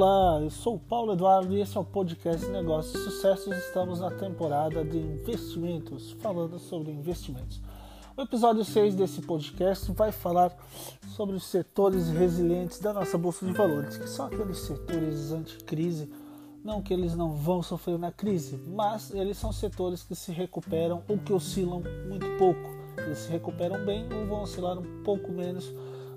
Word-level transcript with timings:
Olá, 0.00 0.40
eu 0.40 0.48
sou 0.48 0.76
o 0.76 0.78
Paulo 0.78 1.14
Eduardo 1.14 1.52
e 1.56 1.60
esse 1.60 1.76
é 1.76 1.80
o 1.80 1.84
podcast 1.84 2.46
Negócios 2.46 2.94
e 2.94 3.02
Sucessos. 3.02 3.52
Estamos 3.56 3.98
na 3.98 4.12
temporada 4.12 4.84
de 4.84 4.96
investimentos, 4.96 6.12
falando 6.20 6.56
sobre 6.56 6.92
investimentos. 6.92 7.60
O 8.16 8.22
episódio 8.22 8.64
6 8.64 8.94
desse 8.94 9.20
podcast 9.22 9.90
vai 9.90 10.12
falar 10.12 10.56
sobre 11.16 11.34
os 11.34 11.42
setores 11.46 12.10
resilientes 12.10 12.78
da 12.78 12.92
nossa 12.92 13.18
bolsa 13.18 13.44
de 13.44 13.52
valores, 13.52 13.96
que 13.96 14.08
são 14.08 14.26
aqueles 14.26 14.58
setores 14.58 15.32
anticrise, 15.32 16.08
não 16.62 16.80
que 16.80 16.94
eles 16.94 17.16
não 17.16 17.32
vão 17.32 17.60
sofrer 17.60 17.98
na 17.98 18.12
crise, 18.12 18.56
mas 18.68 19.12
eles 19.12 19.36
são 19.36 19.52
setores 19.52 20.04
que 20.04 20.14
se 20.14 20.30
recuperam 20.30 21.02
ou 21.08 21.18
que 21.18 21.32
oscilam 21.32 21.82
muito 22.06 22.24
pouco. 22.38 22.70
Eles 22.98 23.18
se 23.18 23.32
recuperam 23.32 23.84
bem 23.84 24.06
ou 24.12 24.26
vão 24.28 24.42
oscilar 24.42 24.78
um 24.78 25.02
pouco 25.02 25.32
menos 25.32 25.68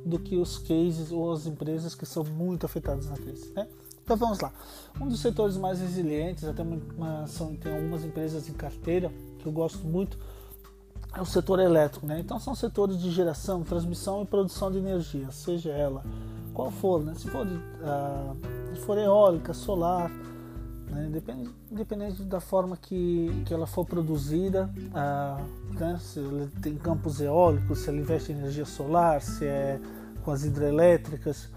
do 0.06 0.20
que 0.20 0.38
os 0.38 0.58
cases 0.58 1.12
ou 1.12 1.32
as 1.32 1.46
empresas 1.46 1.96
que 1.96 2.06
são 2.06 2.24
muito 2.24 2.66
afetadas 2.66 3.10
na 3.10 3.16
crise. 3.16 3.52
Né? 3.54 3.68
Então 4.04 4.18
vamos 4.18 4.40
lá. 4.40 4.52
Um 5.00 5.08
dos 5.08 5.20
setores 5.20 5.58
mais 5.58 5.80
resilientes, 5.80 6.44
até 6.44 6.64
uma, 6.64 7.28
são, 7.28 7.56
tem 7.56 7.74
algumas 7.74 8.04
empresas 8.04 8.50
em 8.50 8.54
carteira 8.54 9.12
que 9.40 9.46
eu 9.46 9.52
gosto 9.52 9.86
muito, 9.86 10.18
é 11.16 11.22
o 11.22 11.26
setor 11.26 11.60
elétrico. 11.60 12.06
Né? 12.06 12.20
Então 12.20 12.40
são 12.40 12.56
setores 12.56 13.00
de 13.00 13.12
geração, 13.12 13.64
transmissão 13.64 14.24
e 14.24 14.26
produção 14.26 14.72
de 14.72 14.78
energia, 14.78 15.32
seja 15.32 15.72
ela 15.72 16.04
qual 16.54 16.70
for, 16.70 17.04
né? 17.04 17.14
se, 17.16 17.30
for, 17.30 17.46
uh, 17.46 18.76
se 18.76 18.82
for 18.82 18.98
eólica, 18.98 19.54
solar, 19.54 20.12
né? 20.92 21.10
Depende, 21.12 21.50
independente 21.72 22.24
da 22.24 22.40
forma 22.40 22.78
que, 22.78 23.44
que 23.46 23.54
ela 23.54 23.66
for 23.66 23.86
produzida, 23.86 24.70
uh, 24.90 25.74
né? 25.80 25.98
se 26.00 26.20
ele 26.20 26.48
tem 26.62 26.76
campos 26.76 27.20
eólicos, 27.20 27.80
se 27.80 27.90
ele 27.90 28.02
investe 28.02 28.32
em 28.32 28.38
energia 28.38 28.66
solar, 28.66 29.22
se 29.22 29.46
é 29.46 29.80
com 30.24 30.32
as 30.32 30.44
hidrelétricas. 30.44 31.50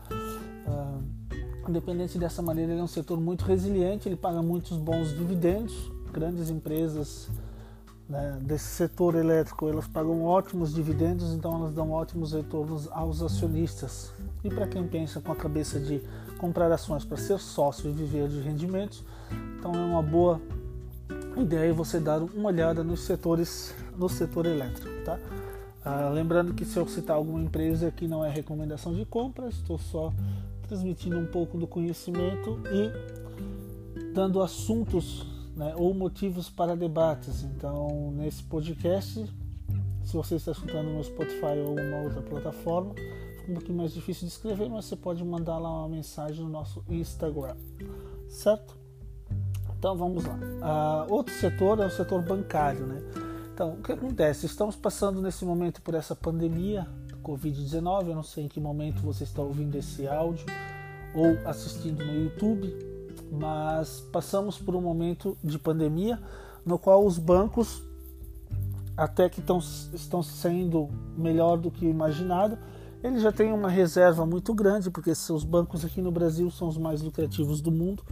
Independente 1.69 2.19
dessa 2.19 2.43
maneira, 2.43 2.73
ele 2.73 2.81
é 2.81 2.85
um 2.85 2.89
setor 2.89 3.19
muito 3.19 3.45
resiliente, 3.45 4.07
ele 4.07 4.17
paga 4.17 4.43
muitos 4.43 4.77
bons 4.77 5.17
dividendos. 5.17 5.91
Grandes 6.13 6.51
empresas 6.51 7.31
né, 8.09 8.39
desse 8.43 8.67
setor 8.67 9.15
elétrico 9.15 9.69
elas 9.69 9.89
pagam 9.89 10.25
ótimos 10.25 10.75
dividendos, 10.75 11.33
então 11.33 11.57
elas 11.57 11.75
dão 11.75 11.91
ótimos 11.91 12.33
retornos 12.33 12.87
aos 12.93 13.23
acionistas. 13.23 14.13
E 14.45 14.51
para 14.51 14.67
quem 14.67 14.87
pensa 14.87 15.21
com 15.21 15.33
a 15.33 15.37
cabeça 15.37 15.81
de 15.81 16.03
comprar 16.39 16.71
ações 16.71 17.05
para 17.05 17.17
ser 17.17 17.39
sócio 17.39 17.89
e 17.89 17.93
viver 17.93 18.29
de 18.29 18.41
rendimentos, 18.41 19.05
então 19.59 19.75
é 19.75 19.85
uma 19.85 20.03
boa 20.03 20.41
ideia 21.37 21.73
você 21.73 21.99
dar 21.99 22.23
uma 22.23 22.49
olhada 22.49 22.85
nos 22.85 23.01
setores 23.01 23.75
no 23.97 24.09
setor 24.09 24.47
elétrico, 24.47 24.89
tá? 25.05 25.19
Ah, 25.85 26.09
lembrando 26.09 26.55
que 26.55 26.65
se 26.65 26.79
eu 26.79 26.89
citar 26.89 27.17
alguma 27.17 27.43
empresa 27.43 27.89
aqui 27.89 28.09
não 28.09 28.25
é 28.25 28.31
recomendação 28.31 28.95
de 28.95 29.05
compra, 29.05 29.49
estou 29.49 29.79
só 29.79 30.13
transmitindo 30.67 31.19
um 31.19 31.27
pouco 31.27 31.59
do 31.59 31.67
conhecimento 31.67 32.59
e 32.73 34.13
dando 34.15 34.41
assuntos 34.41 35.27
né, 35.55 35.75
ou 35.77 35.93
motivos 35.93 36.49
para 36.49 36.75
debates. 36.75 37.43
Então, 37.43 38.13
nesse 38.17 38.43
podcast, 38.45 39.31
se 40.05 40.17
você 40.17 40.37
está 40.37 40.53
escutando 40.53 40.89
no 40.89 41.05
Spotify 41.05 41.59
ou 41.65 41.79
uma 41.79 42.03
outra 42.03 42.23
plataforma, 42.23 42.95
um 43.49 43.55
pouquinho 43.55 43.79
mais 43.79 43.93
difícil 43.93 44.27
de 44.27 44.33
escrever, 44.33 44.69
mas 44.69 44.87
você 44.87 44.97
pode 44.97 45.25
mandar 45.25 45.59
lá 45.59 45.71
uma 45.71 45.89
mensagem 45.89 46.43
no 46.45 46.51
nosso 46.51 46.85
Instagram, 46.89 47.57
certo? 48.29 48.77
Então 49.79 49.97
vamos 49.97 50.25
lá. 50.25 50.35
Uh, 50.35 51.13
outro 51.13 51.35
setor 51.35 51.79
é 51.81 51.87
o 51.87 51.91
setor 51.91 52.23
bancário, 52.23 52.87
né? 52.87 53.03
Então, 53.53 53.75
o 53.75 53.83
que 53.83 53.93
acontece? 53.93 54.47
Estamos 54.47 54.75
passando 54.75 55.23
nesse 55.23 55.45
momento 55.45 55.81
por 55.81 55.95
essa 55.95 56.17
pandemia 56.17 56.89
do 57.07 57.17
Covid-19. 57.19 58.09
Eu 58.09 58.15
não 58.15 58.23
sei 58.23 58.45
em 58.45 58.49
que 58.49 58.59
momento 58.59 59.01
você 59.03 59.25
está 59.25 59.43
ouvindo 59.43 59.77
esse 59.77 60.09
áudio 60.09 60.47
ou 61.15 61.39
assistindo 61.45 62.05
no 62.05 62.25
YouTube, 62.25 62.75
mas 63.31 64.01
passamos 64.13 64.59
por 64.59 64.75
um 64.75 64.81
momento 64.81 65.39
de 65.45 65.59
pandemia 65.59 66.21
no 66.67 66.79
qual 66.79 67.07
os 67.07 67.19
bancos 67.19 67.83
até 68.97 69.29
que 69.29 69.41
estão, 69.41 69.59
estão 69.93 70.23
sendo 70.23 70.89
melhor 71.17 71.57
do 71.57 71.71
que 71.71 71.87
imaginado. 71.87 72.59
Eles 73.05 73.23
já 73.23 73.31
têm 73.31 73.53
uma 73.53 73.69
reserva 73.69 74.27
muito 74.27 74.53
grande, 74.53 74.91
porque 74.91 75.11
os 75.11 75.45
bancos 75.45 75.85
aqui 75.85 76.01
no 76.03 76.11
Brasil 76.11 76.51
são 76.51 76.67
os 76.67 76.77
mais 76.77 77.03
lucrativos 77.03 77.61
do 77.61 77.71
mundo 77.71 78.03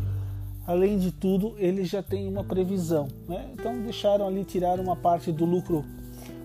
além 0.66 0.98
de 0.98 1.10
tudo, 1.10 1.54
eles 1.58 1.88
já 1.88 2.02
têm 2.02 2.28
uma 2.28 2.44
previsão. 2.44 3.08
Né? 3.28 3.50
Então 3.52 3.80
deixaram 3.82 4.26
ali 4.26 4.44
tirar 4.44 4.78
uma 4.78 4.96
parte 4.96 5.32
do 5.32 5.44
lucro 5.44 5.84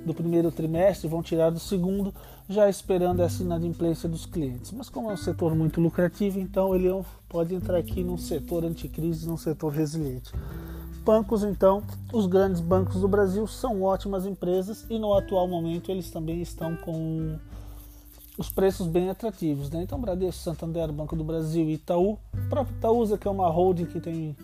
do 0.06 0.14
primeiro 0.14 0.52
trimestre, 0.52 1.08
vão 1.08 1.22
tirar 1.22 1.50
do 1.50 1.60
segundo, 1.60 2.14
já 2.48 2.70
esperando 2.70 3.22
essa 3.22 3.44
inadimplência 3.44 4.08
dos 4.08 4.26
clientes. 4.26 4.72
Mas 4.72 4.90
como 4.90 5.12
é 5.12 5.14
um 5.14 5.18
setor 5.18 5.54
muito 5.54 5.82
lucrativo, 5.82 6.40
então 6.40 6.74
ele 6.74 6.90
pode 7.28 7.54
entrar 7.54 7.78
aqui 7.78 8.04
num 8.04 8.18
setor 8.18 8.64
anticrise, 8.64 9.28
num 9.28 9.38
setor 9.38 9.74
resiliente. 9.74 10.32
Bancos, 11.04 11.44
então, 11.44 11.84
os 12.14 12.26
grandes 12.26 12.60
bancos 12.62 13.02
do 13.02 13.08
Brasil 13.08 13.46
são 13.48 13.82
ótimas 13.82 14.26
empresas 14.26 14.86
e 14.90 14.98
no 14.98 15.14
atual 15.14 15.48
momento 15.48 15.90
eles 15.92 16.10
também 16.10 16.42
estão 16.42 16.76
com 16.78 17.38
os 18.38 18.50
preços 18.50 18.88
bem 18.88 19.10
atrativos. 19.10 19.70
Né? 19.70 19.82
Então, 19.84 20.00
Bradesco, 20.00 20.42
Santander, 20.44 20.92
Banco 20.92 21.16
do 21.16 21.24
Brasil 21.24 21.70
e 21.70 21.74
Itaú. 21.74 22.20
O 22.34 22.50
próprio 22.50 22.78
Itaúsa, 22.78 23.18
que 23.18 23.28
é 23.28 23.32
uma 23.32 23.50
holding 23.50 23.86
que 23.86 24.00
tem 24.00 24.36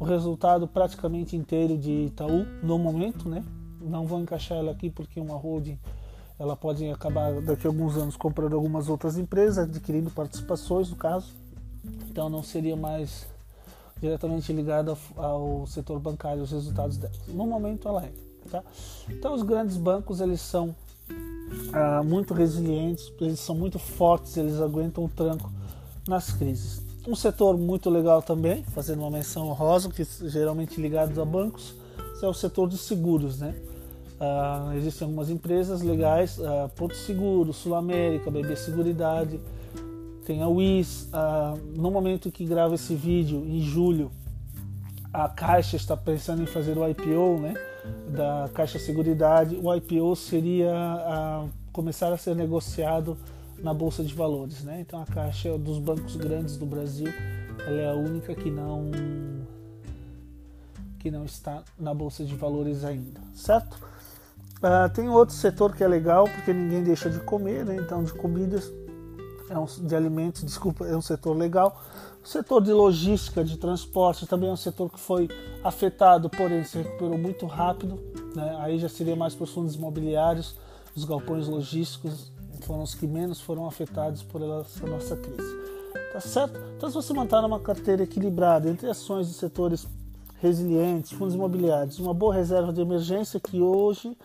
o 0.00 0.04
resultado 0.04 0.66
praticamente 0.66 1.36
inteiro 1.36 1.76
de 1.76 2.06
Itaú 2.06 2.46
no 2.62 2.78
momento. 2.78 3.28
Né? 3.28 3.44
Não 3.80 4.06
vou 4.06 4.20
encaixar 4.20 4.58
ela 4.58 4.72
aqui 4.72 4.88
porque 4.88 5.20
uma 5.20 5.36
holding 5.36 5.78
ela 6.38 6.56
pode 6.56 6.88
acabar 6.90 7.40
daqui 7.42 7.66
a 7.66 7.70
alguns 7.70 7.96
anos 7.96 8.16
comprando 8.16 8.54
algumas 8.54 8.88
outras 8.88 9.16
empresas, 9.16 9.58
adquirindo 9.58 10.10
participações 10.10 10.90
no 10.90 10.96
caso. 10.96 11.32
Então 12.10 12.28
não 12.28 12.42
seria 12.42 12.74
mais 12.74 13.26
diretamente 14.00 14.52
ligada 14.52 14.96
ao 15.16 15.64
setor 15.68 16.00
bancário 16.00 16.42
os 16.42 16.50
resultados 16.50 16.96
dela. 16.96 17.14
No 17.28 17.46
momento 17.46 17.86
ela 17.86 18.04
é. 18.04 18.12
Tá? 18.50 18.64
Então 19.08 19.34
os 19.34 19.42
grandes 19.42 19.76
bancos 19.76 20.20
eles 20.20 20.40
são 20.40 20.74
ah, 21.72 22.02
muito 22.02 22.34
resilientes, 22.34 23.12
eles 23.20 23.40
são 23.40 23.54
muito 23.54 23.78
fortes, 23.78 24.36
eles 24.36 24.60
aguentam 24.60 25.04
o 25.04 25.08
tranco 25.08 25.52
nas 26.06 26.32
crises. 26.32 26.82
Um 27.06 27.16
setor 27.16 27.58
muito 27.58 27.90
legal 27.90 28.22
também, 28.22 28.62
fazendo 28.64 29.00
uma 29.00 29.10
menção 29.10 29.48
honrosa, 29.48 29.88
que 29.88 30.06
geralmente 30.28 30.80
ligados 30.80 31.18
a 31.18 31.24
bancos, 31.24 31.74
é 32.22 32.28
o 32.28 32.32
setor 32.32 32.68
de 32.68 32.78
seguros, 32.78 33.38
né? 33.38 33.54
Ah, 34.20 34.72
existem 34.76 35.06
algumas 35.06 35.28
empresas 35.28 35.82
legais, 35.82 36.38
ah, 36.40 36.70
Porto 36.76 36.94
Seguro, 36.94 37.52
Sul 37.52 37.74
América, 37.74 38.30
BB 38.30 38.54
Seguridade, 38.54 39.40
tem 40.24 40.42
a 40.42 40.48
WIS. 40.48 41.08
Ah, 41.12 41.56
no 41.76 41.90
momento 41.90 42.30
que 42.30 42.44
gravo 42.44 42.74
esse 42.74 42.94
vídeo, 42.94 43.44
em 43.44 43.60
julho, 43.60 44.12
a 45.12 45.28
Caixa 45.28 45.76
está 45.76 45.96
pensando 45.96 46.42
em 46.42 46.46
fazer 46.46 46.76
o 46.78 46.88
IPO, 46.88 47.40
né? 47.40 47.54
da 48.08 48.48
Caixa 48.54 48.78
Seguridade, 48.78 49.58
o 49.60 49.74
IPO 49.74 50.14
seria 50.14 50.72
a, 50.74 51.46
começar 51.72 52.12
a 52.12 52.16
ser 52.16 52.36
negociado 52.36 53.16
na 53.58 53.72
bolsa 53.72 54.02
de 54.02 54.14
valores, 54.14 54.62
né? 54.62 54.80
Então 54.80 55.00
a 55.00 55.06
Caixa 55.06 55.48
é 55.48 55.58
dos 55.58 55.78
bancos 55.78 56.16
grandes 56.16 56.56
do 56.56 56.66
Brasil, 56.66 57.12
ela 57.66 57.80
é 57.80 57.90
a 57.90 57.94
única 57.94 58.34
que 58.34 58.50
não 58.50 58.90
que 60.98 61.10
não 61.10 61.24
está 61.24 61.64
na 61.76 61.92
bolsa 61.92 62.24
de 62.24 62.36
valores 62.36 62.84
ainda, 62.84 63.20
certo? 63.34 63.74
Uh, 64.58 64.88
tem 64.94 65.08
outro 65.08 65.34
setor 65.34 65.74
que 65.74 65.82
é 65.82 65.88
legal 65.88 66.28
porque 66.28 66.52
ninguém 66.52 66.84
deixa 66.84 67.10
de 67.10 67.18
comer, 67.20 67.64
né? 67.64 67.76
Então 67.76 68.04
de 68.04 68.12
comidas, 68.12 68.72
é 69.52 69.58
um, 69.58 69.66
de 69.66 69.94
alimentos, 69.94 70.42
desculpa, 70.42 70.86
é 70.86 70.96
um 70.96 71.02
setor 71.02 71.36
legal. 71.36 71.80
O 72.24 72.26
setor 72.26 72.62
de 72.62 72.72
logística, 72.72 73.44
de 73.44 73.56
transporte, 73.56 74.26
também 74.26 74.48
é 74.48 74.52
um 74.52 74.56
setor 74.56 74.90
que 74.90 74.98
foi 74.98 75.28
afetado, 75.62 76.30
porém 76.30 76.64
se 76.64 76.78
recuperou 76.78 77.18
muito 77.18 77.46
rápido. 77.46 77.98
Né? 78.34 78.56
Aí 78.60 78.78
já 78.78 78.88
seria 78.88 79.16
mais 79.16 79.34
para 79.34 79.44
os 79.44 79.50
fundos 79.50 79.74
imobiliários, 79.74 80.56
os 80.94 81.04
galpões 81.04 81.48
logísticos 81.48 82.32
foram 82.62 82.82
os 82.82 82.94
que 82.94 83.06
menos 83.06 83.40
foram 83.40 83.66
afetados 83.66 84.22
por 84.22 84.40
essa 84.40 84.86
nossa 84.86 85.16
crise. 85.16 85.62
Tá 86.12 86.20
certo? 86.20 86.60
Então, 86.76 86.88
se 86.88 86.94
você 86.94 87.12
montar 87.12 87.44
uma 87.44 87.58
carteira 87.58 88.02
equilibrada 88.02 88.68
entre 88.68 88.88
ações 88.88 89.28
de 89.28 89.34
setores 89.34 89.86
resilientes, 90.40 91.12
fundos 91.12 91.34
imobiliários, 91.34 91.98
uma 91.98 92.12
boa 92.12 92.34
reserva 92.34 92.72
de 92.72 92.80
emergência 92.80 93.40
que 93.40 93.60
hoje, 93.60 94.16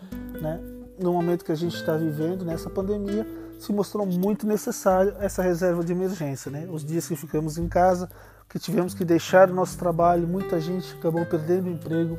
né, 0.42 0.60
no 1.00 1.14
momento 1.14 1.46
que 1.46 1.52
a 1.52 1.56
gente 1.56 1.76
está 1.76 1.96
vivendo, 1.96 2.44
nessa 2.44 2.70
pandemia, 2.70 3.26
se 3.58 3.74
mostrou 3.74 4.06
muito 4.06 4.46
necessário 4.46 5.16
essa 5.20 5.42
reserva 5.42 5.84
de 5.84 5.92
emergência. 5.92 6.52
Né? 6.52 6.68
Os 6.72 6.86
dias 6.86 7.08
que 7.08 7.16
ficamos 7.16 7.58
em 7.58 7.68
casa, 7.68 8.10
que 8.50 8.60
tivemos 8.60 8.94
que 8.94 9.04
deixar 9.04 9.50
o 9.50 9.54
nosso 9.54 9.78
trabalho, 9.78 10.28
muita 10.28 10.60
gente 10.60 10.94
acabou 10.96 11.26
perdendo 11.26 11.68
o 11.68 11.72
emprego. 11.72 12.18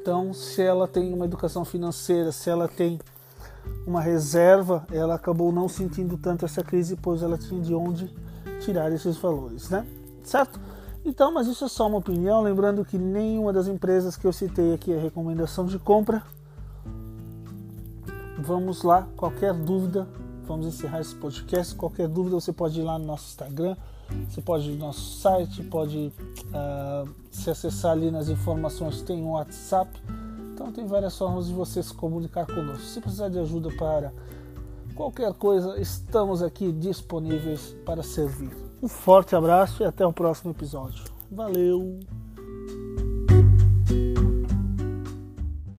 Então, 0.00 0.32
se 0.34 0.60
ela 0.60 0.88
tem 0.88 1.14
uma 1.14 1.24
educação 1.24 1.64
financeira, 1.64 2.32
se 2.32 2.50
ela 2.50 2.66
tem 2.66 2.98
uma 3.86 4.00
reserva, 4.00 4.84
ela 4.90 5.14
acabou 5.14 5.52
não 5.52 5.68
sentindo 5.68 6.18
tanto 6.18 6.44
essa 6.44 6.62
crise, 6.62 6.96
pois 6.96 7.22
ela 7.22 7.38
tinha 7.38 7.60
de 7.60 7.74
onde 7.74 8.12
tirar 8.60 8.90
esses 8.92 9.16
valores, 9.16 9.70
né? 9.70 9.86
Certo? 10.24 10.60
Então, 11.04 11.32
mas 11.32 11.46
isso 11.46 11.64
é 11.64 11.68
só 11.68 11.88
uma 11.88 11.98
opinião, 11.98 12.42
lembrando 12.42 12.84
que 12.84 12.96
nenhuma 12.96 13.52
das 13.52 13.66
empresas 13.66 14.16
que 14.16 14.26
eu 14.26 14.32
citei 14.32 14.72
aqui 14.72 14.92
é 14.92 14.98
recomendação 14.98 15.66
de 15.66 15.78
compra. 15.78 16.22
Vamos 18.42 18.82
lá, 18.82 19.08
qualquer 19.16 19.54
dúvida 19.54 20.06
vamos 20.46 20.66
encerrar 20.66 21.00
esse 21.00 21.14
podcast. 21.14 21.74
Qualquer 21.74 22.08
dúvida 22.08 22.34
você 22.34 22.52
pode 22.52 22.80
ir 22.80 22.82
lá 22.82 22.98
no 22.98 23.06
nosso 23.06 23.26
Instagram, 23.28 23.76
você 24.28 24.40
pode 24.40 24.70
ir 24.70 24.72
no 24.72 24.86
nosso 24.86 25.18
site, 25.18 25.62
pode 25.64 26.12
uh, 26.48 27.08
se 27.30 27.50
acessar 27.50 27.92
ali 27.92 28.10
nas 28.10 28.28
informações, 28.28 29.02
tem 29.02 29.22
um 29.22 29.32
WhatsApp. 29.32 29.90
Então 30.52 30.70
tem 30.70 30.86
várias 30.86 31.16
formas 31.16 31.46
de 31.46 31.54
você 31.54 31.82
se 31.82 31.94
comunicar 31.94 32.46
conosco. 32.46 32.84
Se 32.84 33.00
precisar 33.00 33.28
de 33.28 33.38
ajuda 33.38 33.70
para 33.76 34.12
qualquer 34.94 35.32
coisa, 35.32 35.80
estamos 35.80 36.42
aqui 36.42 36.70
disponíveis 36.72 37.74
para 37.84 38.02
servir. 38.02 38.50
Um 38.82 38.88
forte 38.88 39.34
abraço 39.34 39.82
e 39.82 39.86
até 39.86 40.06
o 40.06 40.12
próximo 40.12 40.50
episódio. 40.50 41.04
Valeu! 41.30 42.21